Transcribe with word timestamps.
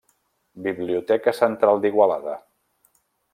Biblioteca 0.67 1.33
Central 1.41 1.83
d’Igualada. 1.85 2.35